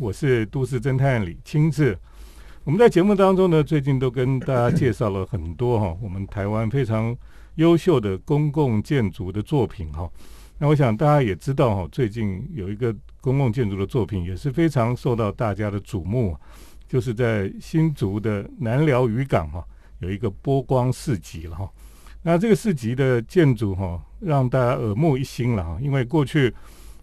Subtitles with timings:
[0.00, 1.96] 我是都市侦探李清志。
[2.64, 7.14] 我们在节目当中呢，最近都跟大家介绍了很多哈，我们台湾非常
[7.56, 10.10] 优秀的公共建筑的作品哈。
[10.56, 16.34] 那我想大家也知道哈，最近有一个公共建筑的作品也是非常受到大家的瞩目，
[16.88, 19.62] 就是在新竹的南寮渔港哈，
[19.98, 21.70] 有一个波光市集了哈。
[22.22, 26.54] 那这个市集的建筑哈，让大家耳目一新了哈，因为过去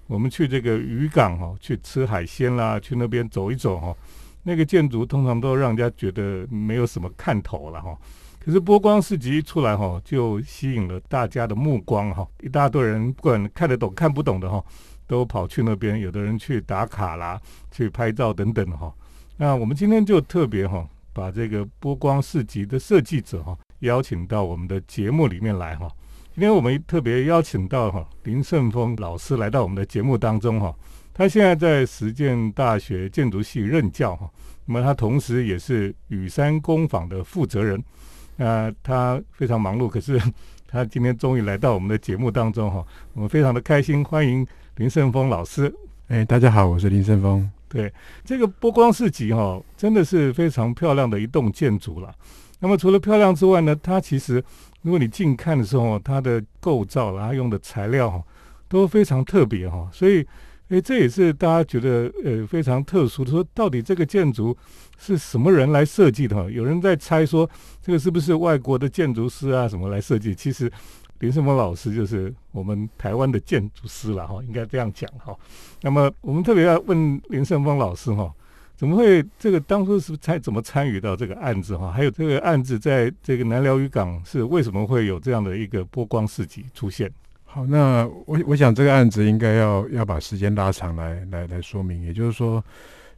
[0.08, 3.96] 我们去这个渔港哈，去吃海鲜啦，去那边走一走哈。
[4.44, 7.98] 那个建筑通常都让人家觉得没有什么看头了哈，
[8.40, 14.64] 可是波光市集一出来哈，就吸引了大家的目光哈，一大堆人不管看得懂看不懂的哈，
[15.06, 17.38] 都跑去那边，有的人去打卡啦，
[17.72, 18.94] 去拍照等等哈。
[19.36, 25.92] 那我们今天就特别哈，把这个波光市集的设计者哈邀请到我们的节目里面来哈。
[26.38, 30.72] 今天我们特别邀请到哈林胜峰老师来到我们的节目当中哈。
[31.12, 34.30] 他现在在实践大学建筑系任教哈，
[34.66, 37.84] 那么他同时也是雨山工坊的负责人，
[38.36, 40.22] 那他非常忙碌，可是
[40.70, 45.74] 他今天终于来到我们的节目当中哈，我们非常的开心，欢迎林胜峰老师。
[46.10, 47.50] 哎，大家好，我是林胜峰。
[47.68, 47.92] 对，
[48.24, 52.14] 这个波光市集哈，真的是非常漂亮的一栋建筑了。
[52.60, 54.44] 那么除了漂亮之外呢，它其实
[54.88, 58.24] 如果你近看的时候，它的构造然后用的材料哈，
[58.70, 60.26] 都非常特别哈，所以。
[60.70, 63.32] 哎，这也是大家觉得呃非常特殊的。
[63.32, 64.54] 说到底，这个建筑
[64.98, 66.36] 是什么人来设计的？
[66.36, 67.50] 哈，有人在猜说
[67.82, 70.36] 这个是不是外国的建筑师啊什么来设计？
[70.36, 70.70] 其实
[71.20, 75.34] 林胜峰老师就是我们台湾的建筑师了哈，应该这样讲哈。
[75.82, 78.30] 那么我们特别要问林胜峰老师哈，
[78.78, 81.92] 怎么会这个当初是参怎么参与到这个案子哈？
[81.92, 87.12] 还有这个案子在这个南寮渔港是为什么会有这样的一个波光市集出现？
[87.44, 92.64] 好，那我我想这个案子应该要要把时间拉长来来来说明，也就是说，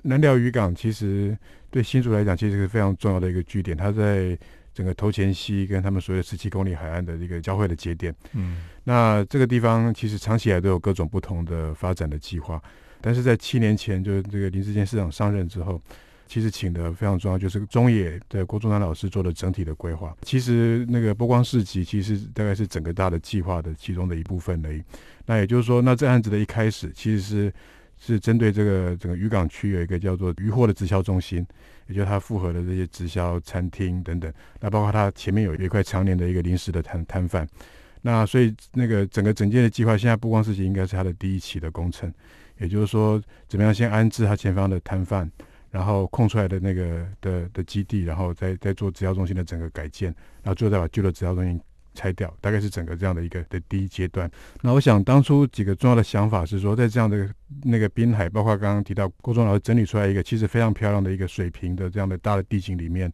[0.03, 1.37] 南寮渔港其实
[1.69, 4.37] 对新竹来讲，其实是非常重要的一个据点，它在
[4.73, 8.15] 整个头前溪跟他们所有十七公里海岸的一个交汇的节点。
[8.31, 12.61] 嗯，那这个地方其实长期以来都有各种不同的发展的计划，
[13.01, 15.81] 但是在七年前，就是这个林志坚市长上任之后。
[16.31, 20.15] 其实请的非常重要，就是中野的郭忠南老师做的整体的规划。
[20.21, 24.79] 其实那个波光市集，其实大概是整个大的计划的其中的一部分而已。
[25.25, 27.53] 那也就是说，那这案子的一开始，其实是
[27.97, 31.43] 是针对这个整个渔港区有一个叫做渔货的直销中心，
[31.87, 34.31] 也就是它复合的这些直销餐厅等等。
[34.59, 37.47] 那包括它前面有一块常年的一个临时的摊摊贩。
[38.03, 42.13] 那所以那个整个整件的计划，现在波光市集应该是它的第一期的工程。
[42.59, 45.29] 也就是说，怎么样先安置它前方的摊贩。
[45.71, 50.07] 然后空出来的那个的的基地，然后再再做直销中心的整个改建，
[50.41, 51.61] 然后最后再把旧的直销中心
[51.93, 54.27] 拆掉，大概是整个这样的一个的第一阶段。
[54.61, 57.29] 那我想当初几个重要的想法是说，在这样的
[57.63, 63.11] 那个滨海，包括刚刚提到郭忠老师整理出来一个其实非常漂亮的一个水平的这样的大的地景里面，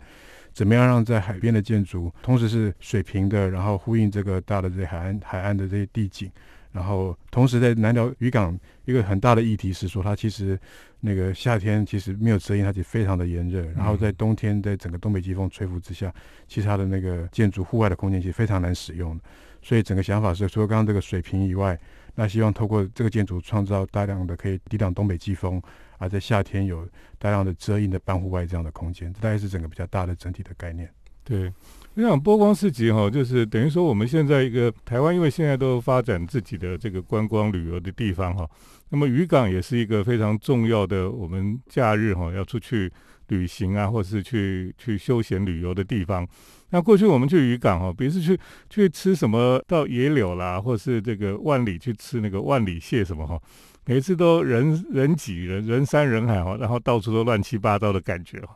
[0.54, 6.32] 怎么样让在海边的建筑同时是水平的，然后呼应这个大的这海岸海岸的这些地景。
[6.76, 10.60] 然后，同时在南寮渔港，一个很大的议题是说，它其实
[11.00, 13.62] 那个夏天其实没有遮阴，它就非常的炎热。
[13.78, 16.14] 然后在冬天，在整个东北季风吹拂之下，
[16.50, 19.18] 其实它的那个建筑户外的空间其实非常难使用。
[19.62, 21.80] 所以整个想法是，除了刚刚这个水平以外，
[22.14, 25.62] 那希望透过这个建筑创造大量的可以抵挡东北季风，
[25.98, 26.86] 而在夏天有
[27.18, 30.90] 大量的遮阴的半户外这样的空间，这大概是整个比较大的整体的概念。
[31.24, 31.54] 对。
[31.96, 38.46] 我想波光市集哈，就是等于说我们现在一个台湾，因为现在都发展自己的这个观光旅游的地方哈。
[38.90, 42.92] 那么渔港也是一个非常重要的，我们假日哈要出去
[43.30, 46.28] 旅行啊，或是去去休闲旅游的地方。
[46.72, 48.38] 那过去我们去渔港哈，比如是去
[48.70, 53.40] 去吃什么到野柳啦，或是这个万里去吃那个万里蟹什么哈，
[53.86, 58.50] 每次都人人挤人，人山人海哈，然后到处都乱七八糟的感觉哈。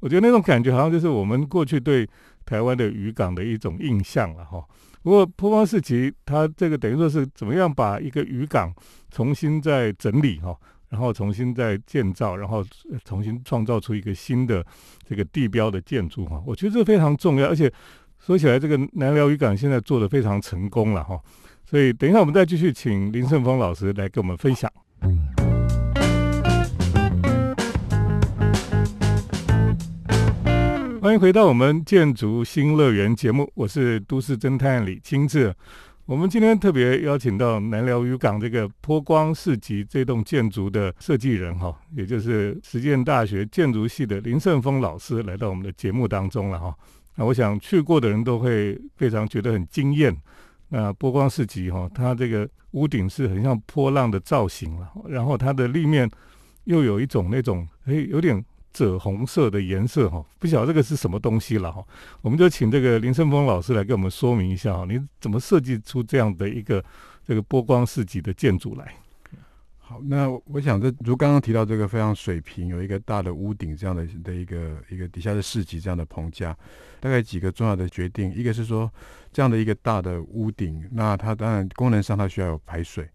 [0.00, 2.08] 我觉得那种感觉好像就是我们过去对。
[2.46, 4.64] 台湾的渔港的一种印象了哈，
[5.02, 8.72] 不过波光市集它这个等于说是怎么样把一个渔港
[9.10, 10.56] 重新再整理哈，
[10.88, 12.64] 然后重新再建造，然后
[13.04, 14.64] 重新创造出一个新的
[15.04, 17.70] 这个地标的建筑哈，我觉得这非常重要，而且
[18.18, 21.20] 说起来这个南寮渔港现在做的非常成功了哈，
[21.64, 24.72] 所以等一下我们再继续请林胜峰老师来跟我们分享。
[25.02, 25.45] 嗯。
[31.18, 35.54] 回到我们建筑新乐园节目，我是都市侦探李清志。
[36.04, 46.74] 我们今天特别邀请到南寮渔港这个波光市集这栋建筑的设计人哈，也就是实践大学建筑系的林胜峰老师来到我们的节目当中了哈。
[47.14, 50.14] 那我想去过的人都会非常觉得很惊艳。
[50.68, 56.10] 那波光市集哈，它这个屋顶是很像波浪的造型了，然后它的立面
[56.64, 58.44] 又有一种那种诶有点
[58.76, 61.82] 赭红色的颜色哈，不晓得这个是什么东西了哈。
[62.20, 66.84] 我们就请这个林胜峰老师来给我们说明一下哈，你怎么设计出这样的一个
[67.26, 68.94] 这个波光四级的建筑来？
[69.78, 76.54] 好，那我想这如刚刚提到这个非常水平，有一个大的屋顶这样的的一个一个底下的市集这样的棚架，
[76.98, 78.92] 大概几个重要的决定，一个是说
[79.32, 83.08] 这样的一个大的屋顶，那它当然功能上它需要有排水，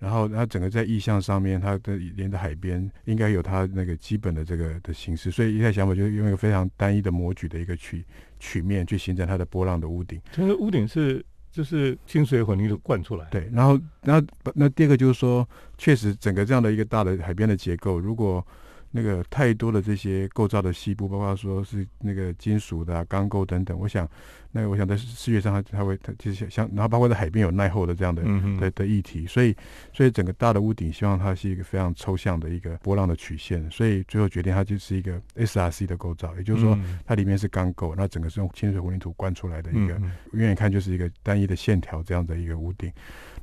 [0.00, 8.04] 然后它整个在意象上面，它的连着海边应该有它那个基本的这个的形式，所以一开始想法就是用一个非常单一的模具的一个曲
[8.40, 11.24] 曲面去形成它的波浪的屋顶，其实屋顶是。
[11.52, 13.26] 就是清水混凝土灌出来。
[13.28, 15.44] 对，然后，然后，那第二个就是说，
[15.76, 18.46] 确实整个这样的一个大的海边的结构，如果
[18.90, 24.08] 那个太多的这些构造的细部，包括说是那个金属的钢构等等，我想，
[24.50, 28.22] 那我想在视觉上它它会它就是像，然后包括在海边有耐候的这样的
[28.58, 29.54] 的的议题，所以
[29.92, 36.76] 所以整个大的屋顶希望它是一个非常抽象的一个波浪的曲线，所以最后决定它就是一个 SRC 的构造，也就是说
[37.06, 39.94] 它里面是钢构，那整个是用清水混凝土灌出来的一个，
[40.32, 42.92] 远远看就是一个单一的线条这样的一个屋顶，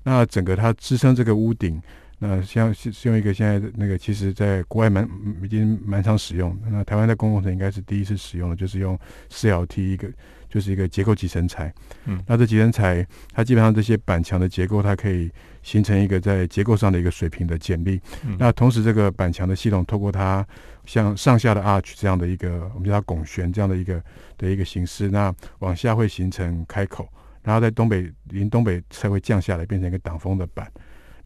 [0.03, 1.81] 那整个它支撑这个屋顶。
[2.19, 5.07] 那像是用一个现在的那个，其实在国外蛮
[5.43, 6.57] 已经蛮常使用。
[6.67, 8.97] 那台湾在公共层应该是第一次使用的，就是用
[9.29, 10.09] 四 L T 一个，
[10.49, 11.71] 就是一个结构集成材。
[12.05, 15.31] 嗯，那这集成材它基本上这些板墙的结构，它可以
[15.61, 18.01] 形成一个在结构上的一个水平的剪力。
[18.39, 20.43] 那同时这个板墙的系统，透过它
[20.85, 24.03] 像上下的 arch 这样的一个，我们叫它拱旋这样的一个
[24.39, 27.07] 的一个形式，那往下会形成开口，
[27.43, 30.67] 然后在东北临东北才会降下来，变成一个挡风的板。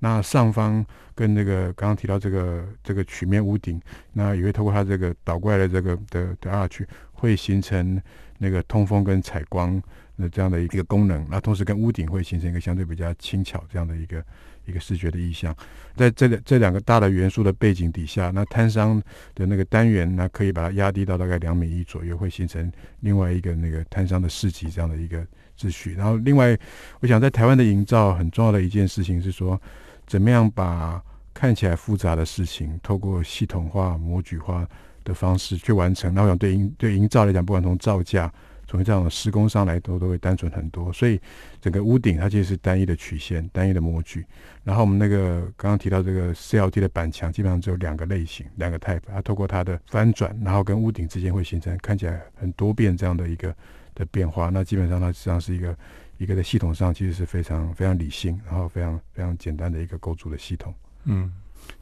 [0.04, 0.84] 那上方
[1.14, 3.80] 跟那个刚刚提到这个这个曲面屋顶，
[4.14, 8.02] 那也会透过它这个倒过来的这个的的 arch，会形成
[8.40, 9.80] 那个通风跟采光
[10.18, 11.24] 的这样的一个功能。
[11.30, 14.26] 那同时跟屋顶会形成一个相对比较轻巧这样的一个
[14.66, 15.56] 一个视觉的意象。
[15.96, 19.00] 在这这两个大的元素的背景底下，那摊商
[19.36, 22.72] 的那个单元，那可以把它压低到大概两米一左右，会形成
[23.02, 25.24] 另外一个那个摊商的市集这样的一个
[25.56, 25.94] 秩序。
[25.94, 26.58] 然后另外，
[27.02, 29.62] 我想在台湾的营造很重要的一件事情是说。
[30.12, 31.02] 怎么样把
[31.34, 34.68] 看起来复杂的事情，透过系统化、模具化
[35.06, 36.14] 的方式去完成？
[36.14, 38.30] 那我想对营对营造来讲，不管从造价，
[38.68, 40.92] 从这样的施工上来都都会单纯很多。
[40.92, 41.18] 所以
[41.62, 44.26] 整个屋顶它其实是单一的曲线、单一的模具。
[44.66, 49.00] 然后我们那个刚刚提到这个 CLT 的板墙，基本上只有两个类型、两个 type。
[49.08, 53.56] 它透过它的翻转，然后跟屋顶之间会形成看起来很多变这样的一个
[53.96, 54.50] 的变化。
[54.50, 55.74] 那基本上它实际上是一个。
[56.22, 60.72] 一个在系统上其实是非常非常理性，然后非常非常简单的一个构筑的系统。
[61.06, 61.34] 嗯，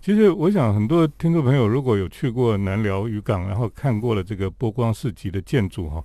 [0.01, 6.01] 其实我想很多听众朋友如果有去过南寮渔港，然后看过了这个波光四级的建筑哈，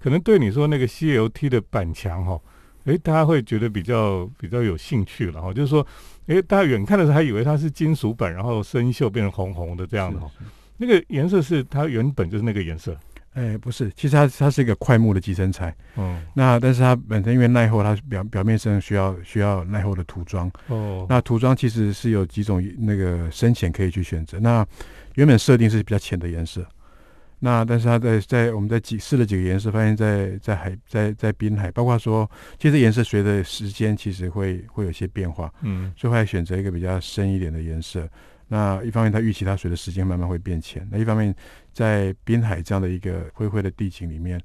[0.00, 2.40] 可能对你说那个 CLT 的板墙哈，
[2.86, 5.54] 诶，大家会觉得比较比较有兴趣了哈。
[5.54, 5.86] 就是说，
[6.26, 10.28] 诶，大家远看的时候还以为它是金属板，然后生锈变成红红的这样的哈，
[10.76, 12.98] 那个颜色是它原本就是那个颜色。
[13.36, 15.68] 哎，不是，其实它它是一个快木的集成材。
[15.96, 20.50] 哦，那但是它本身因为耐候，它表表面上需要需要耐候的涂装。
[20.68, 24.40] 哦，那涂装其实是有几种那个深浅可以去选择。
[24.40, 24.66] 那
[25.16, 26.66] 原本设定是比较浅的颜色，
[27.40, 35.52] 那但是它在在我们在几试了几个颜色，发现，在在海在在滨海，包括说，其实颜色随着时间其实会会有些变化。
[35.60, 38.08] 嗯，所以会选择一个比较深一点的颜色。
[38.48, 41.34] 那一方面，它预期它随着时间慢慢会变浅；那一方面，
[41.72, 44.40] 在滨海这样的一个灰灰的地景里面，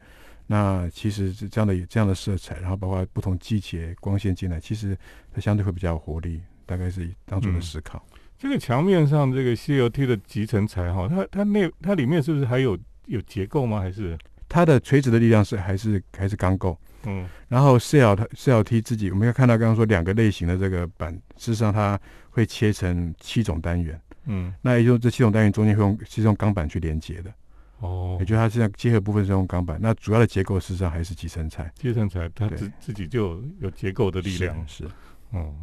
[0.47, 4.97] 那其实是这样的这样的色彩，然后包括不同季节光线进来，其实
[5.33, 6.41] 它相对会比较有活力。
[6.63, 8.01] 大概是当初的思考。
[8.37, 12.77] 这个墙面上这个 CLT 的集成材哈，它它那它里面是不是还有
[13.07, 13.81] 有结构吗？
[13.81, 14.17] 还是
[14.47, 16.79] 它的垂直的力量是还是还是钢构？
[17.03, 21.99] 嗯，然后 CLT 自己，我们要看到刚刚说两个类型的这个板，事实上它。
[22.31, 27.31] 会切成七种单元，嗯，那也就这七种单元中间会用是用钢板去连接的，
[27.79, 34.85] 哦，也就它现在结合部分是用钢板，那主要的结构事实上还是集成材，集成材它自自己就有结构的力量，是，
[35.31, 35.53] 哦，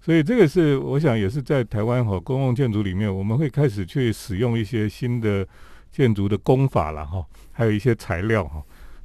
[0.00, 5.46] 所以这个是我想也是在台湾和公共建筑里面，我们会开始去使用一些新的
[5.90, 8.62] 建筑的工法了哈，还有一些材料哈。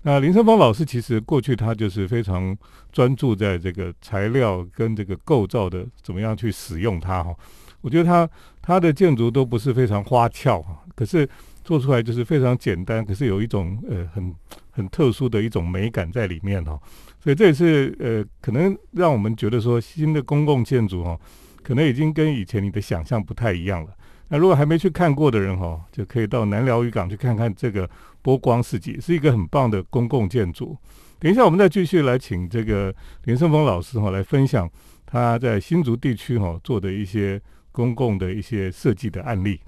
[0.07, 2.57] 那林胜峰老师其实过去他就是非常
[2.93, 7.35] 专注在这个材料跟这个构造的怎么样去使用它哈，
[7.81, 8.29] 我觉得他
[8.61, 11.27] 他的建筑都不是非常花俏哈，可是
[11.61, 14.33] 做出来就是非常简单，可是有一种呃很
[14.71, 16.79] 很特殊的一种美感在里面哈，
[17.21, 21.19] 所以这也是呃可能让我们觉得说新的公共建筑哈，
[21.61, 23.91] 可能已经跟以前你的想象不太一样了。
[24.29, 27.89] 那如果还没去看过的人哈，就可以到南寮渔港去看看这个
[28.21, 30.75] 波光世纪，是一个很棒的公共建筑。
[31.17, 32.93] 等一下，我们再继续来请这个
[33.23, 34.69] 林胜峰老师哈来分享
[35.05, 37.41] 他在新竹地区哈做的一些
[37.71, 39.61] 公共的一些设计的案例。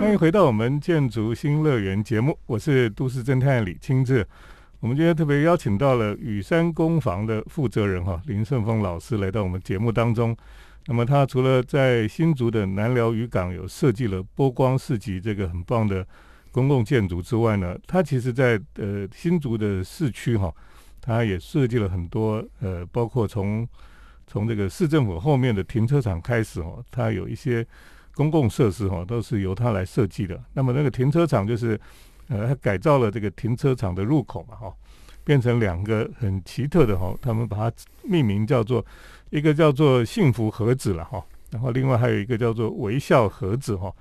[0.00, 4.26] 欢迎回到我们建筑新乐园节目，我是都市侦探李清志。
[4.80, 10.36] 我们今天特别邀请到了雨山工房的负责人哈林胜峰老师来到我们节目当中。
[10.86, 16.06] 那么他除了在新竹的南寮渔港有设计了波光市集这个很棒的
[16.52, 20.54] 公共建筑之外呢，他其实在呃新竹的市区哈，
[21.00, 23.68] 他也设计了很多呃，包括从
[24.28, 27.66] 从这个市政府后面的停车场开始哦，它有一些。
[28.14, 30.42] 公共设施哈都是由他来设计的。
[30.52, 31.80] 那么那个停车场就是，
[32.28, 34.72] 呃，改造了这个停车场的入口嘛哈，
[35.24, 38.84] 变成两个很奇特的哈，他们把它命名叫做
[39.30, 43.92] 一个叫做幸福盒子了哈，然后另外还有一个叫做微笑盒子哈。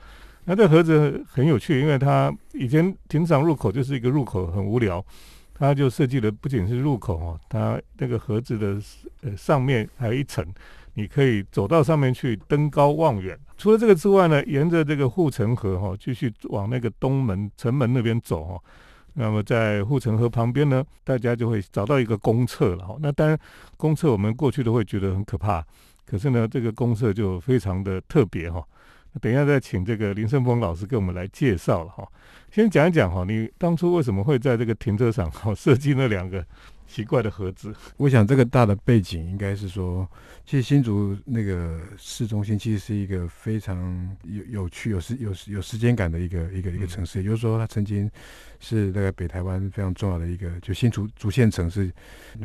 [0.45, 5.03] 那这盒子很有趣，因为它以前停车场入口就是一个入口很无聊，
[5.53, 8.81] 它就设计的不仅是入口哈，它那个盒子的
[9.21, 10.45] 呃上面还有一层。
[10.93, 13.37] 你可以走到上面去登高望远。
[13.57, 18.61] 除了这个之外呢，沿着这个护城河哈，继续往那个东门城门那边走哈。
[19.15, 22.95] 那么在护城河旁边呢，大家就会找到一个公厕了哈。
[22.99, 23.37] 那当然，
[23.75, 25.65] 公厕我们过去都会觉得很可怕，
[26.05, 28.63] 可是呢，这个公厕就非常的特别哈。
[29.19, 32.07] 等一下再请这个林胜峰老师给我们来介绍了哈。
[32.51, 36.45] 先讲一讲哈，你当初为什么会在这个停车场哈设计那两个？
[36.87, 40.07] 奇怪的盒子，我想这个大的背景应该是说，
[40.45, 47.19] 其实新竹那个市中心其实是一个非常有有趣、有时有有时间感的一个一个一个城市。
[47.19, 48.09] 也就是说，它曾经
[48.59, 51.91] 是那个北台湾非常重要的一个，就新竹竹县城是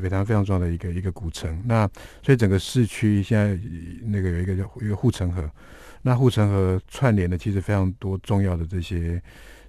[0.02, 1.62] 北台湾非常重要的一个一个古城。
[1.64, 1.88] 那
[2.22, 3.58] 所以整个市区现在
[4.02, 5.48] 那个有一个叫一个护城河，
[6.02, 9.22] 那护城河串联的其实非常多重要的这些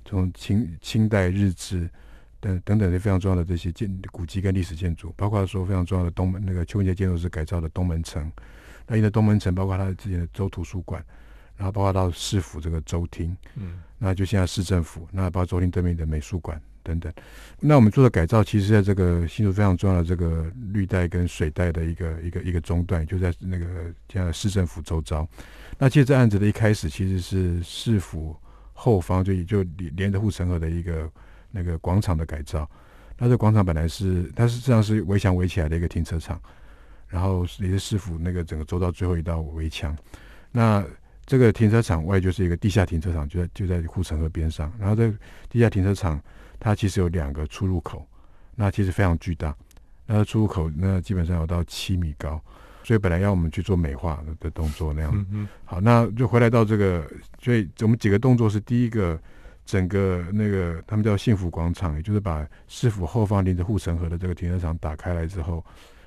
[0.04, 1.88] 从清清代日治。
[2.44, 8.30] 等等等的非常重要的这些建古迹跟历史建筑，包括说非常重要的东门那个邱文杰建筑师改造的东门城，
[8.86, 11.02] 那因为东门城包括他之前的州图书馆，
[11.56, 17.14] 然后包括到市府这个州厅，嗯，那就现在市政府，那包括州厅对面的美术馆等等。
[17.62, 23.66] 那我们做的改造，其实在这个新竹非常重要的这个绿带跟水带的一个一个一个中段，就在那个
[24.10, 25.26] 现在市政府周遭。
[25.78, 28.36] 那其实这案子的一开始，其实是市府
[28.74, 29.64] 后方就也就
[29.96, 31.10] 连着护城河的一个。
[31.56, 32.68] 那个广场的改造，
[33.16, 36.42] 那这广场本来是，它实际上是围墙围起来的一个停车场，
[37.08, 39.96] 然后也是市府那个整个周到最后一道围墙。
[40.52, 40.84] 那
[41.28, 44.74] 这个停车场外就是一个地下停车场，就在就在护城河边上。
[44.80, 45.14] 然后这
[45.48, 46.20] 地下停车场
[46.60, 48.04] 它其实有两个出入口，
[48.56, 49.56] 那其实非常巨大。
[50.08, 52.42] 那出入口那基本上有到七米高，
[52.84, 55.48] 所以本来要我们去做美化的动作那样。
[55.66, 57.08] 好，那就回来到这个，
[57.40, 59.22] 所以我们几个动作是第一个。
[59.66, 65.64] 整个那个他们叫幸福广场，也就是把市府后方临着护城河的这个停车场打开来之后，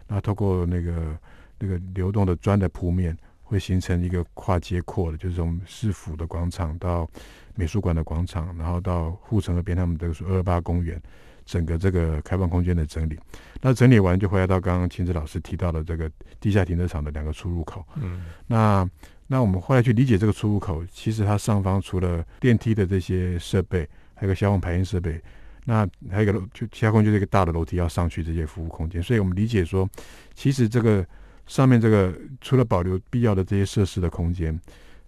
[0.06, 1.18] 那透过那个
[1.58, 7.08] 那个流动的砖的铺面，会形成一个跨街阔的，就是从市府的广场到
[7.54, 11.00] 美术馆的广场，然后到护城河边他们这个二二八公园，
[11.46, 13.18] 整个这个开放空间的整理。
[13.62, 17.82] 那整理完就回来到刚刚秦子老师提到的这个地下停车场的两个出入口。
[17.96, 18.88] 嗯，那。
[19.28, 25.20] 那我们后来去理解这个出入口，其实它上方除了电梯的这些设备，还有个消防排烟设备，
[25.64, 29.02] 那还有一个楼，就其他空间就是一个大的楼梯要上去这些服务空间。
[29.02, 29.88] 所以我们理解说，
[30.34, 31.04] 其实这个
[31.46, 34.56] 上面这个除了保留必要的这些设施的空间，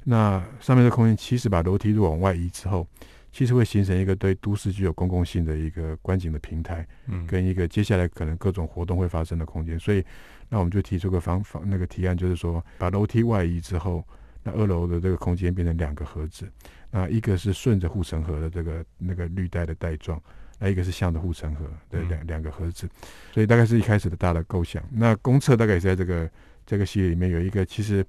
[0.02, 2.84] 那上面的空间其实把楼梯往外移之后，
[3.30, 9.78] 其实会形成一个对都市具有公共性的一个观景的平台，嗯，跟一个接下来可能各种活动会发生的空间。
[9.78, 10.04] 所以。
[10.48, 14.02] 那我们就提出个方法，那个提案就是说，把楼梯外移之后，
[14.42, 16.48] 那二楼的这个空间变成两个盒子，
[16.90, 20.18] 那一个是顺着护城河的这个那个绿带的带状，
[20.58, 22.88] 那一个是向着护城河的两两个盒子，
[23.32, 24.82] 所以大概是一开始的大的构想。
[24.90, 26.30] 那公厕大概也在这个
[26.64, 28.02] 这个系列里面有一个，其实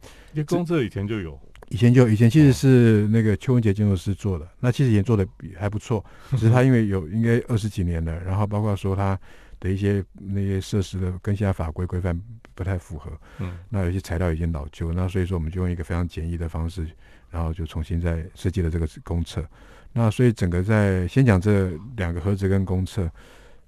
[0.47, 9.19] 公厕以前就有，以前就以前其实是那个邱文杰建筑师做的，那其实也做的比还不错，只是他因为有应该二十几年了，然后包括说他。
[9.59, 12.19] 的一些那些设施的跟现在法规规范
[12.55, 16.87] 不太符合，嗯，那有些材料已经老旧，那所以说我们就用一个非常简易的方式，
[17.29, 19.45] 然后就重新再设计了这个公厕。
[19.91, 23.09] 那所以整个在先讲这两个盒子跟公厕，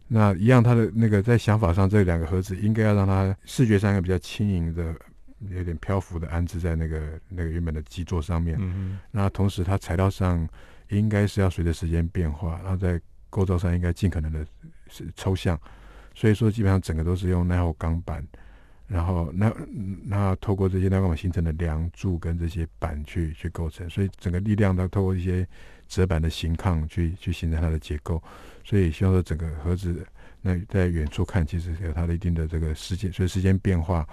[0.07, 4.95] 那一样，它的那个在想法上，这两个盒子应该要让它视觉上一个比较轻盈的、
[5.49, 8.55] 有点漂浮的安置在那个那个原本的基座上面。
[8.61, 10.47] 嗯那同时它材料上
[10.89, 14.45] 应该是要随着时间变化，然后在构造上应该尽可能的
[14.89, 15.59] 是抽象。
[16.13, 18.25] 所以说，基本上整个都是用耐候钢板，
[18.87, 19.53] 然后那
[20.03, 25.47] 那透过这些耐候钢板形成的梁柱跟这些板去去构成，所以整个力量它透过一些
[25.87, 28.21] 折板的形抗去去形成它的结构。
[28.63, 30.05] 所以希望说整个盒子
[30.41, 34.07] 那在远处看，其实有它的一定的这个时间，所以时间变化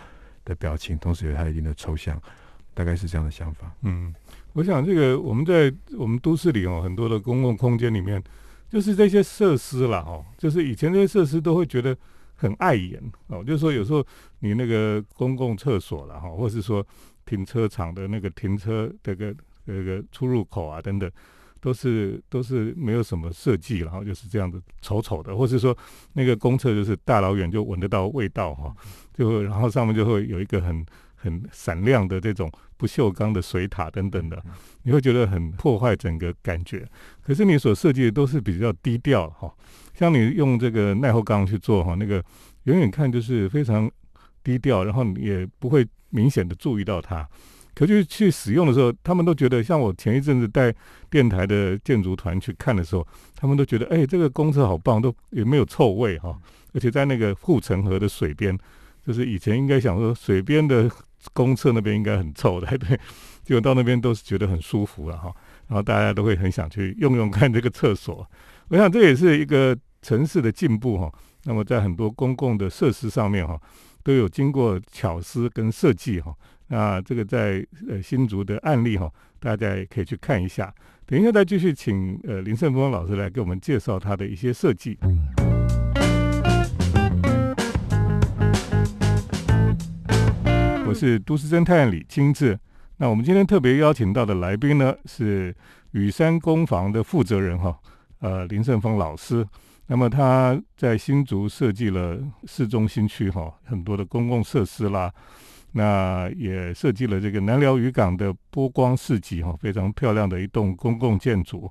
[0.45, 2.21] 的表情，同时有它一定的抽象，
[2.75, 3.71] 大概是这样的想法。
[3.83, 4.15] 嗯，
[4.53, 8.23] 我想这个我们在我们都市里哦，很多的公共空间里面，
[8.71, 11.97] 就是这些设施啦，哦，就是以前这些设施都会觉得
[12.35, 14.05] 很碍眼哦，就是说有时候
[14.41, 16.87] 你那个公共厕所了哈，或是说
[17.25, 19.35] 停车场的那个停车这个
[19.67, 21.11] 这个出入口啊等等。
[21.61, 25.77] 都是都是没有什么设计，然后就是这样子丑丑的，或是说
[26.13, 28.73] 那个公厕就是大老远就闻得到味道哈，
[29.13, 30.87] 就然后上面就会有一个很
[31.19, 34.43] 很闪亮的这种不锈钢的水塔等等的，
[34.85, 36.87] 你会觉得很破坏整个感觉。
[37.21, 39.53] 可是你所设计的都是比较低调哈，
[39.95, 42.25] 像你用这个耐候钢去做哈，那个
[42.65, 43.91] 远远看就是非常
[44.43, 47.29] 低调，然后你也不会明显的注意到它。
[47.75, 50.75] 可是去使用的时候，他们都觉得，像我前一阵子带
[51.09, 53.07] 电台的建筑团去看的时候，
[53.37, 56.37] 他们都觉得，哎，这个公厕好棒，都也没有臭味哈。
[56.75, 58.59] 而且在那个护城河的水边，
[59.07, 60.91] 就是以前应该想说，水边的
[61.33, 62.99] 公厕那边应该很臭的，对，
[63.45, 65.35] 结果到那边都是觉得很舒服了哈。
[65.67, 68.27] 然后大家都会很想去用用看这个厕所。
[68.69, 71.13] 我想这也是一个城市的进步哈。
[71.45, 73.61] 那么在很多公共的设施上面哈，
[74.03, 76.35] 都有经过巧思跟设计哈。
[76.69, 80.75] 那这个在呃新竹的案例哈，大家也可以去看一下。
[81.07, 84.99] 等一下再继续请呃林胜峰老师来给我们介绍他的一些设计。
[90.89, 92.59] 我是都市侦探李清志。
[92.97, 95.55] 那我们今天特别邀请到的来宾呢是
[95.91, 97.79] 雨山工房的负责人哈，
[98.21, 99.47] 呃林胜峰老师。
[99.89, 105.13] 那么他在新竹设计了市中心区哈很多的公共设施啦。
[105.73, 111.71] 那也设计了这个南寮渔港的波光市集哈，非常漂亮的一栋公共建筑。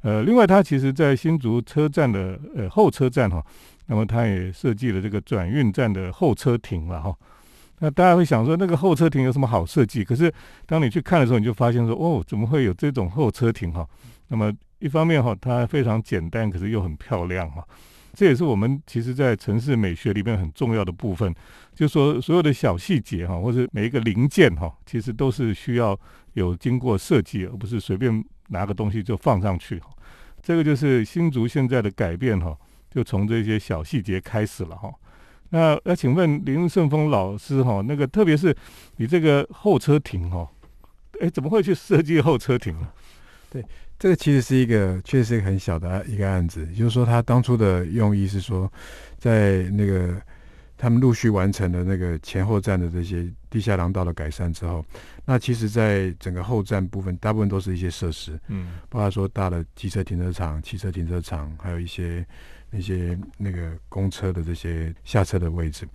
[0.00, 3.44] 呃，另外他其实在新竹车站的呃候车站哈，
[3.88, 7.14] 那么他也设计了这个转运站的候车亭了哈。
[7.80, 10.04] 那大家会想说，那个候车亭有什么好设计？
[10.04, 10.32] 可是
[10.66, 13.86] 当你去看的时候，你就发现说，哦，怎么会有这种候车亭哈？
[14.28, 17.66] 那么一方面哈，它非常简单，可是又很漂亮哈。
[18.14, 21.34] 这也是我们其实，在城市美学里面很重要的部分，
[21.74, 25.98] 就说所有的小细节哈，或者每一个零件哈，其实都是需要
[26.34, 29.82] 有经过设计，而不是随便拿个东西就放上去。
[30.40, 32.56] 这个就是新竹现在的改变哈，
[32.88, 34.92] 就从这些小细节开始了哈。
[35.50, 38.54] 那那请问林顺峰老师哈，那个特别是
[38.96, 40.48] 你这个候车亭哈，
[41.20, 42.88] 哎，怎么会去设计候车亭呢？
[43.50, 43.64] 对。
[43.96, 46.66] 这个其实是一个，确实是一个很小的一个案子。
[46.76, 48.70] 就是说，他当初的用意是说，
[49.18, 50.20] 在那个
[50.76, 54.84] 他们陆续完成了那个前后站的这些地下廊道的改善之后，
[55.24, 62.26] 那其实，在整个后站部分，大部分都是一些设施，嗯，包括说大的机车停车场、汽车停车场，还有一些。
[62.76, 65.86] 那些那个公车的这些下车的位置，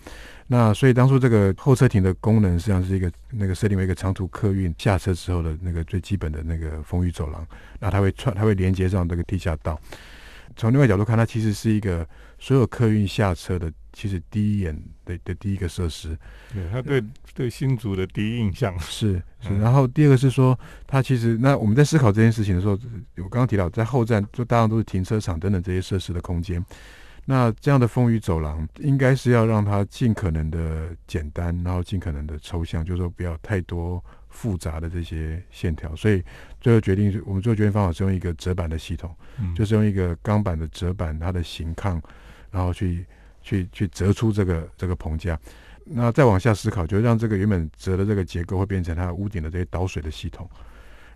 [0.47, 7.45] 那所以当初这个候车亭的功能实际上是一个那个设定为一个长途客运下车之后的那个最基本的那个风雨走廊，
[7.81, 9.77] 那它会串，它会连接上这个地下道。
[10.55, 13.69] 从另外角度看，它其实是一个所有客运下车的。
[13.91, 16.15] 其实第一眼的的第一个设施，
[16.53, 22.73] 对他对对新竹的第一印象是是，然后第二个是说，他其实那我们在思考这件事情的时候，
[23.17, 26.63] 我刚刚提到在后站就大量都是停车场等等这些设施的空间，
[27.25, 36.23] 那这样的风雨走廊应该是要让它尽可能的简单，然后尽可能的抽象，就是说不要太多复杂的这些线条，所以
[36.61, 39.15] 最后决定我们最后决定方法是用一个折板的系统，
[39.55, 42.01] 就是用一个钢板的折板，它的形抗，
[42.51, 43.05] 然后去。
[43.49, 45.39] 去去折出这个这个棚架，
[45.83, 50.47] 那再往下思考，就让这个原本折的这个结构会变成它屋顶的这些导水的系统，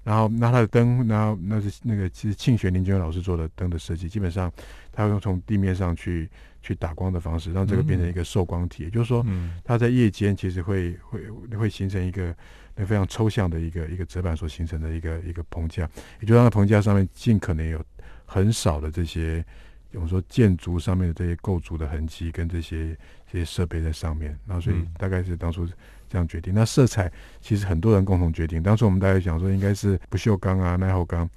[0.03, 4.51] 然后那它的灯，那那是那个其实庆学林君老师做的灯的设计，基本上
[4.91, 6.27] 它会用从地面上去
[6.63, 9.23] 去打光的方式，让这个变成一个受光体，也就是说，
[9.63, 12.35] 它在夜间其实会会会形成一个
[12.73, 15.87] 那非常抽象的一个一个折板所形成的一个一个棚架，
[16.19, 17.79] 也就让棚架上面尽可能有
[18.25, 19.45] 很少的这些。
[19.93, 22.97] 我们说建筑上面的这些构筑的痕迹跟这些
[23.31, 25.67] 这些设备在上面，然后所以大概是当初
[26.09, 26.53] 这样决定。
[26.53, 31.29] 那色彩其实很多人共同决定，当初我们大家想说应该是不锈钢啊、耐候钢，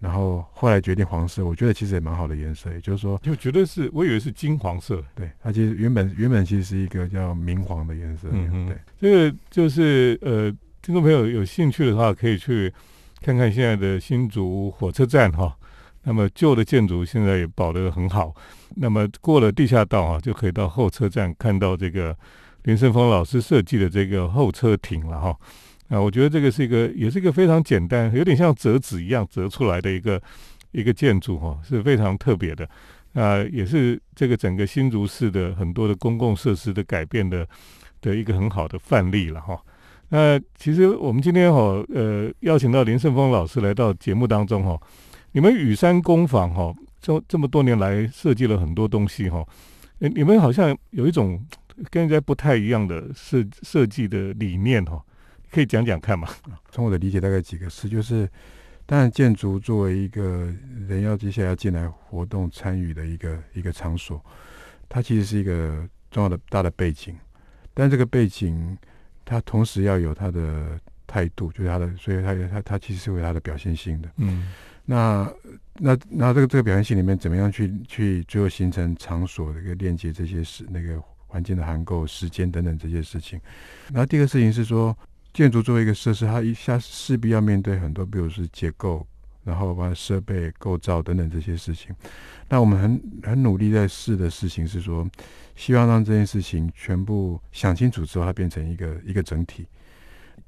[0.00, 10.50] 然后后来决定黄色，我觉得其实也蛮好的颜色，也就是说，就绝对是我以为是金黄色，对，它其实原本原本其实是一个叫明黄的颜色，嗯对，这个就是呃，
[10.82, 12.72] 听众朋友有兴趣的话，可以去
[13.20, 15.54] 看看现在的新竹火车站哈。
[16.04, 18.34] 那么旧的建筑现在也保得很好。
[18.76, 22.16] 那么过了地下道啊，就可以到候车站看到这个
[22.64, 25.36] 林胜峰老师设计的这个候车亭了哈。
[25.88, 30.20] 啊，我觉得这个是一个，也是一个非常简单，有点像折纸一样折出来的一个
[30.72, 32.68] 一个建筑哈，是非常特别的。
[33.14, 37.48] 啊，也是这个整个新竹市的很多的公共设施的改变的
[38.02, 39.58] 的一个很好的范例了哈。
[40.10, 44.78] 那其实我们今天哈呃邀请到林胜峰老师来到节目当中哈，
[45.38, 49.46] 你们雨山工坊哈这这么多年来设计了很多东西哈，
[50.00, 51.40] 诶你们好像有一种
[51.90, 55.00] 跟人家不太一样的设设计的理念哈，
[55.52, 56.26] 可以讲讲看嘛？
[56.72, 58.28] 从我的理解，大概几个是，就是
[58.84, 60.52] 当然建筑作为一个
[60.88, 64.20] 人要接下来要进来活动参与的一个一个场所，
[64.88, 67.14] 它其实是一个重要的大的背景，
[67.72, 68.76] 但这个背景
[69.24, 74.10] 它同时要有它的态度，就是它的，所以它它它其实是有它的表现性的。
[74.16, 74.48] 嗯
[74.90, 75.30] 那
[75.74, 83.38] 那那这个这个表现性里面，怎么样去去最后形成场所的一个链接这些事，那个环境的涵构、时间等等这些事情。
[83.92, 84.96] 然后第二个事情是说，
[85.34, 89.06] 建筑作为一个设施，它一下势必要面对很多，比如是结构，
[89.44, 91.94] 然后把设备构造等等这些事情。
[92.48, 95.06] 那我们很很努力在试的事情是说，
[95.54, 99.66] 希望让这件事情全部想清楚之后，它变成一个一个整体。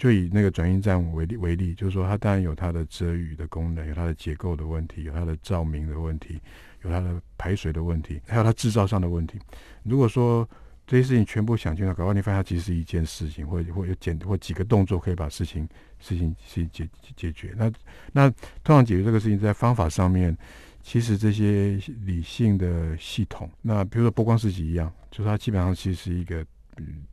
[0.00, 6.40] 就以那个转运站为例为例，就是说它当然有它的遮雨的功能，有它的结构的问题，有它的照明的问题，
[6.84, 9.38] 有它的排水的问题，还有它制造上的问题。
[9.82, 10.48] 如果说
[10.86, 17.52] 这些事情全部想清楚，搞完你发现它其实是一件事情，或者或有简或几个动作可以把事情事情事情解解决。
[17.58, 17.70] 那
[18.10, 18.30] 那
[18.64, 20.34] 通常解决这个事情在方法上面，
[20.82, 26.42] 其实这些理性的系统，那比如说波光四级一样，就是它基本上其实是一个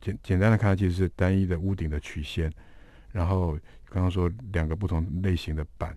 [0.00, 2.50] 简简单的看，其实是单一的屋顶的曲线。
[3.12, 5.96] 然后刚刚说两个不同类型的板，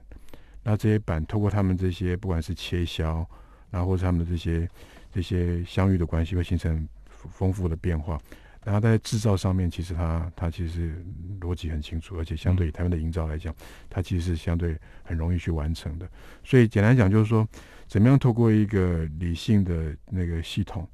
[0.63, 3.27] 那这些板透过他们这些不管是切削，
[3.69, 4.69] 然后或者他们的这些
[5.11, 8.19] 这些相遇的关系，会形成丰富的变化。
[8.63, 11.03] 然后在制造上面，其实它它其实
[11.39, 13.51] 逻辑很清楚，而且相对于台湾的营造来讲，
[13.89, 16.07] 它其实是相对很容易去完成的。
[16.43, 17.47] 所以简单讲就是说，
[17.87, 20.87] 怎么样透过一个理性的那个系统，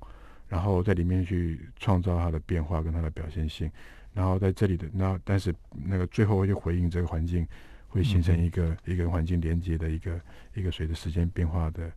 [0.47, 3.69] 然后在里面去创造它的变化跟它的表现性。
[4.17, 7.47] 然后在这里的那，但是那个最后会回应这个环境，
[7.87, 10.19] 会形成一个一个环境连接的一个
[10.55, 11.91] 一个随着时间变化的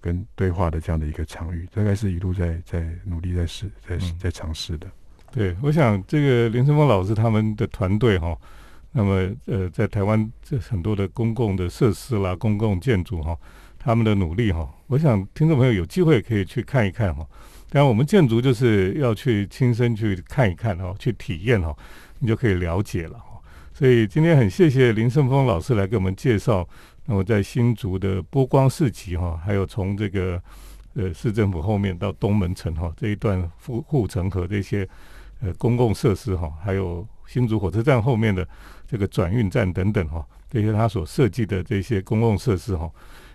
[0.00, 4.86] 跟对话的这样的一个场域，大概是一路在在努力在试在在尝试的。
[5.32, 8.38] 对，我想这个林生峰老师他们的团队哈，
[8.92, 13.36] 那么呃，在台湾这很多的公共的设施啦、公共建筑哈，
[13.80, 17.26] 他们的努力哈，我想听众朋友有机会可以去看一看哈。
[17.74, 21.76] 当然，我们建筑就是要去亲身去看一看哈，去体验哈，
[22.20, 23.42] 你就可以了解了哈。
[23.72, 26.64] 所以今天很谢谢林胜峰老师来给我们介绍，
[27.06, 30.40] 那么在新竹的波光市集哈，还有从这个
[30.94, 34.88] 呃市政府后面到东门城哈这一段护护城河这些
[35.40, 38.46] 呃公共设施哈，还有新竹火车站后面的
[38.86, 42.88] 这个转运站等等哈，这些他所设计的这些公共设施哈。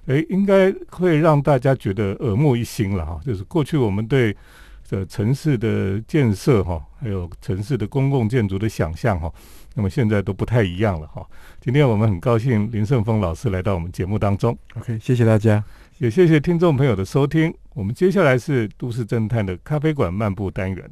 [0.10, 3.20] 诶，应该会让大家觉得耳目一新了哈。
[3.24, 4.36] 就是过去我们对
[4.84, 9.32] 这城市的建设哈，还有城市的公共建筑的想象哈，
[9.76, 11.24] 那么现在都不太一样了哈。
[11.62, 14.58] 今天我们很高兴林胜峰老师来到我们节目当中。
[14.78, 15.64] OK，谢谢大家。
[16.00, 17.54] 也谢谢听众朋友的收听。
[17.76, 20.90] 我们接下来是都市侦探的咖啡馆漫步单元。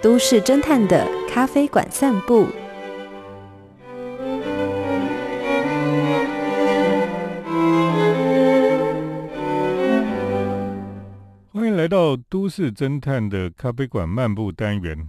[0.00, 2.46] 都市侦探的咖啡馆散步。
[11.86, 15.08] 来到都市侦探的咖啡馆漫步单元。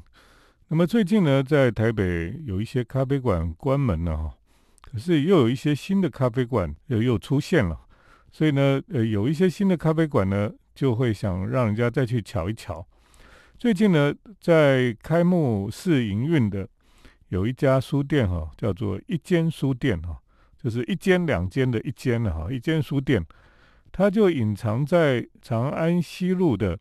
[0.67, 4.35] 那么最近呢，在台北有一些咖啡馆关门了哈，
[4.83, 7.81] 可是又有一些新的咖啡馆又又出现了，
[8.31, 12.85] 所以呢，呃，有一些新的咖啡馆呢，就会想让人家再去瞧一瞧。
[13.57, 16.69] 最近呢，在开幕试营运的
[17.29, 20.15] 有一家书店哈，叫做一间书店哈，
[20.61, 23.25] 就是一间两间的一间哈，一间书店。
[23.97, 26.77] 它就隐藏在长安西路的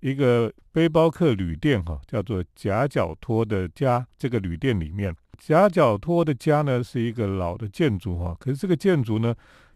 [0.00, 4.04] 一个背包客旅店，哈，叫做夹角托的家。
[4.18, 9.32] 这个旅店里面，夹角托的家呢是一个老的建筑，哈，可是这个建筑呢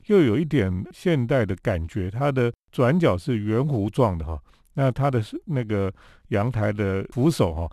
[0.06, 2.10] 又有一点现代的感觉。
[2.10, 4.42] 它的转角是圆弧状的，哈，
[4.74, 5.92] 那它的那个
[6.30, 7.70] 阳台的扶手，哈，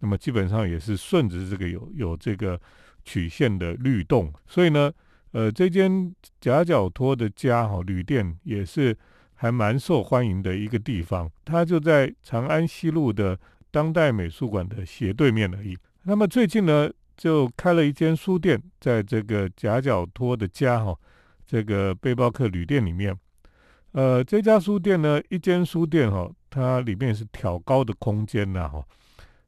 [0.00, 2.60] 那么基本上也是顺着这个有有这个
[3.06, 4.92] 曲线的律动，所以呢。
[5.32, 8.96] 呃，这间夹脚托的家哈旅店也是
[9.34, 13.38] 还蛮受欢迎的一个地方，它就在长安西路的
[13.70, 15.78] 当代美术馆的斜对面而已。
[16.02, 20.98] 那么最近呢，就开了一间书店，在这个夹脚托的家哈
[21.46, 23.16] 这个背包客旅店里面。
[23.92, 28.84] 呃，这家书店呢，一间书店哈，它里面是挑高的空间呐哈，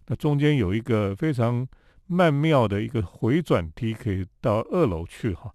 [0.06, 1.66] 那中间有一个非常
[2.06, 5.52] 曼妙的一个回转梯，可以到二楼去哈。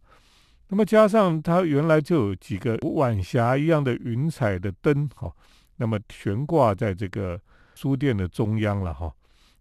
[0.69, 5.31] 那么加上它原来就有几个晚霞一样的云彩的灯，哈，
[5.77, 7.39] 那么悬挂在这个
[7.75, 9.13] 书店的中央了哈。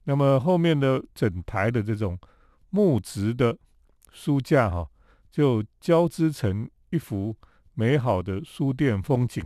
[0.04, 2.18] 那么后面的整排的这种
[2.70, 3.56] 木质的
[4.12, 4.88] 书架哈，
[5.30, 7.36] 就交织成一幅
[7.74, 9.44] 美好的书店风景。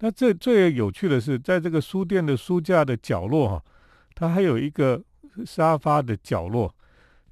[0.00, 3.64] 那这最有趣的是，在这个书店的书架的角落哈，
[4.14, 5.02] 它还有一个
[5.46, 6.74] 沙发的角落。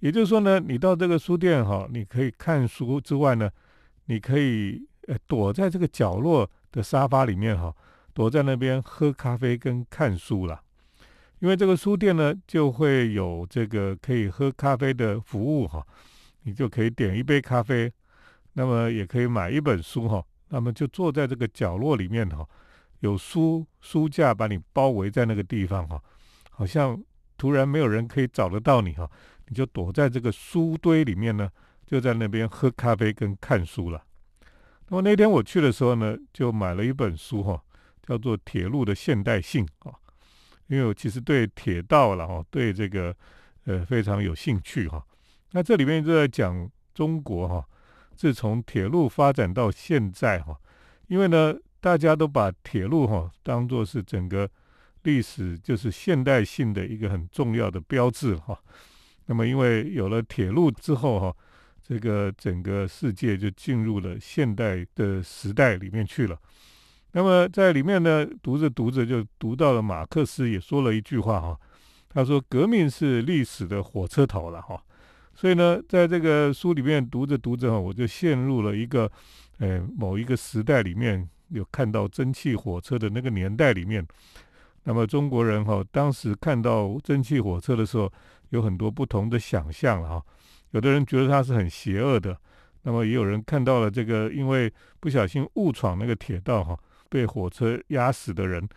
[0.00, 3.50] 也就是说呢，你到这个书店哈，你可以看书之外呢，
[4.06, 7.74] 你可以呃躲在这个角落的沙发里面哈，
[8.12, 10.60] 躲在那边喝咖啡跟看书了。
[11.40, 15.86] 因为这个书店呢，就会有这个可以喝咖啡的服务哈，
[16.44, 17.92] 你就可以点一杯咖啡，
[18.54, 22.48] 那么也可以买一本书哈，那么就坐在这个角落里面哈，
[23.00, 26.02] 有书书架把你包围在那个地方哈，
[26.50, 26.98] 好像
[27.36, 29.08] 突然没有人可以找得到你哈，
[29.48, 31.50] 你就躲在这个书堆里面呢，
[31.86, 34.04] 就在那边喝咖啡跟看书了。
[34.88, 37.62] 那么那天我去的时候呢，就买了一本书哈，
[38.02, 39.94] 叫做《铁路的现代性》啊。
[40.68, 43.14] 因为我其实对铁道了哈，对这个
[43.66, 45.00] 呃非常有兴趣哈。
[45.52, 47.64] 那这里面就在讲中国哈，
[48.16, 50.58] 自从铁路发展到现在哈，
[51.06, 54.50] 因为呢大家都把铁路哈当做是整个
[55.04, 58.58] 历史就是现代性的一个很重要的标志哈。
[59.26, 61.36] 那么因为有了铁路之后哈，
[61.88, 66.36] 这个整个世界就进入了现代的时代里面去了。
[67.12, 71.56] 那么在里面呢，读着读着就读到了马克思也说了一句话哈，
[72.08, 74.82] 他说革命是历史的火车头了哈，
[75.32, 79.08] 所以呢，在这个书里面读着读着哈，我就陷入了一个，
[79.58, 84.04] 呃，某一个时代里面有看到蒸汽火车的那个年代里面，
[84.82, 88.12] 那么中国人哈，当时看到蒸汽火车的时候，
[88.50, 90.22] 有很多不同的想象了哈，
[90.70, 92.36] 有的人觉得它是很邪恶的，
[92.82, 96.78] 那么也有人看到了这个，因为不小心误闯那个铁道哈。
[97.08, 98.68] 被火车压死的人，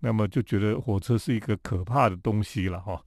[0.00, 3.00] 那么就觉得火车是一个可怕的东西了哈，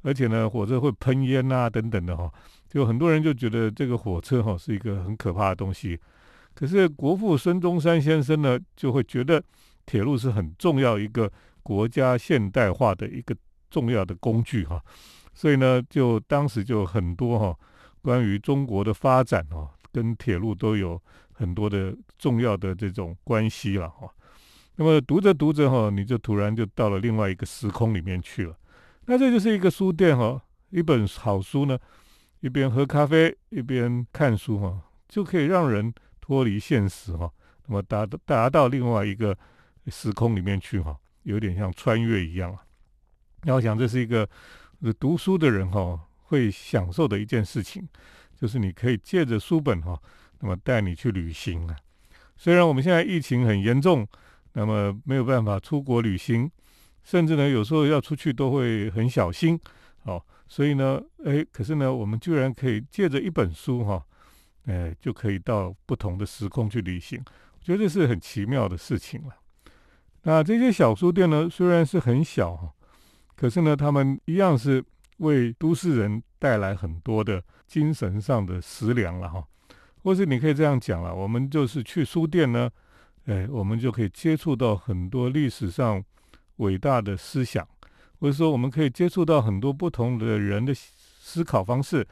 [0.00, 2.32] 而且呢，火车会喷烟啊等等的哈，
[2.66, 6.00] 就很多人就觉得这个火车哈是一个很可怕的东西。
[6.54, 9.40] 可是国父孙中山先生呢，就会觉得
[9.84, 11.30] 铁路是很重要一个
[11.62, 13.36] 国家现代化的一个
[13.70, 14.82] 重要的工具哈，
[15.34, 17.54] 所以呢，就当时就很多哈
[18.02, 21.00] 关于中国的发展哦，跟铁路都有
[21.32, 24.10] 很多的重要的这种关系了哈。
[24.76, 28.56] 那么读着读着哈，你就突然就到了另外一个时空里面去了。
[29.06, 31.78] 那这就是一个书店哈，一本好书呢，
[32.40, 37.30] 一边喝咖啡一边看书哈，就可以让人脱离现实哈，
[37.66, 39.36] 那么达达到另外一个
[39.88, 42.64] 时空里面去哈，有点像穿越一样啊。
[43.42, 44.28] 那我想这是一个
[44.98, 46.00] 读书的人哈
[46.32, 47.88] 会享受的一件事情，
[48.34, 49.96] 就是你可以借着书本哈，
[50.40, 51.76] 那么带你去旅行啊。
[52.36, 54.04] 虽然我们现在疫情很严重。
[54.54, 56.50] 那么没有办法出国旅行，
[57.02, 59.58] 甚至呢，有时候要出去都会很小心，
[60.04, 64.04] 好，所以呢，哎，可是呢，我们居然可以借着一本书哈，
[64.66, 69.34] 哎，就可以到不同的时空去旅行，我觉得这是很奇妙的事情了。
[70.24, 72.74] 那这些小书店呢，虽然是很小，
[73.34, 74.84] 可是呢，他们一样是
[75.18, 79.44] 为都市人带来很多的精神上的食粮了哈，
[80.02, 82.70] 或是你可以这样讲了，我们就是去书店呢。
[83.26, 86.02] 哎，我们就可以接触到很多历史上
[86.56, 87.64] 伟大的思想，
[88.18, 92.04] 或者说我们可以接触到很多不同的人的思考方式，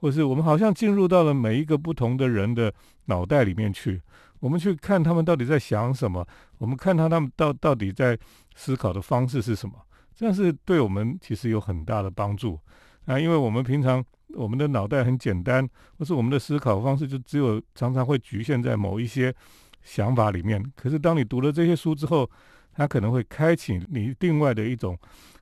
[0.00, 4.02] 或是我们好像进入到了每一个不同的人的脑袋里面去，
[4.40, 6.26] 我们去看他们到底在想什么，
[6.58, 8.18] 我们看他他们到到底在
[8.56, 9.74] 思考的方式是什么，
[10.18, 12.58] 这样是对我们其实有很大的帮助
[13.06, 14.04] 啊，因为我们平常
[14.34, 15.64] 我们的脑袋很简单，
[15.96, 19.32] 或是我们的思考方式就只有常常会局限在某一些。
[19.80, 22.28] 想法里面，可是当你读了这些书之后，
[22.74, 24.98] 它可能会开启你另外的一种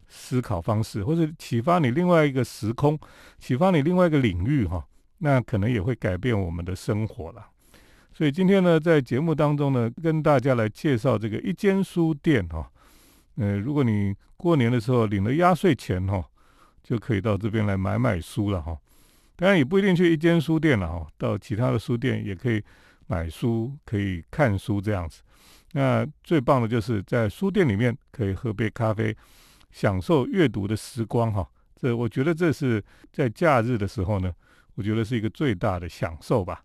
[0.07, 2.97] 思考方式，或者启发你另外一个时空，
[3.41, 4.87] 启发你另外一个领域哈，
[5.19, 7.45] 那可能也会改变我们的生活了。
[8.12, 12.71] 所以今天呢，在节目当中呢，跟大家来介绍这个一间书店哈。
[13.37, 16.25] 呃，如果你过年的时候领了压岁钱哈，
[16.83, 18.77] 就可以到这边来买买书了哈。
[19.37, 22.62] 当然也不一定去一间书店了哈，到其他的书店也可以。
[23.09, 25.22] 买书可以看书这样子，
[25.75, 29.16] 那最棒的就是在书店里面可以喝杯咖啡，
[29.70, 31.49] 享受阅读的时光哈。
[31.77, 34.35] 这我觉得这是在假日的时候呢，
[34.75, 36.64] 我觉得是一个最大的享受吧。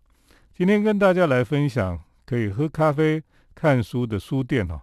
[0.52, 3.22] 今天跟大家来分享可以喝咖啡
[3.54, 4.82] 看书的书店哈。